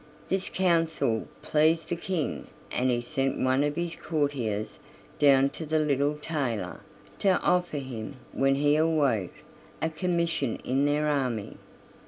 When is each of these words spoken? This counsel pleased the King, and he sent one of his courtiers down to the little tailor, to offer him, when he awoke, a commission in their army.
This 0.29 0.49
counsel 0.49 1.27
pleased 1.43 1.89
the 1.89 1.95
King, 1.95 2.47
and 2.71 2.89
he 2.89 3.01
sent 3.01 3.37
one 3.39 3.63
of 3.63 3.75
his 3.75 3.95
courtiers 3.95 4.79
down 5.19 5.49
to 5.51 5.63
the 5.63 5.77
little 5.77 6.17
tailor, 6.17 6.79
to 7.19 7.39
offer 7.43 7.77
him, 7.77 8.15
when 8.31 8.55
he 8.55 8.75
awoke, 8.75 9.43
a 9.79 9.91
commission 9.91 10.55
in 10.63 10.85
their 10.85 11.07
army. 11.07 11.57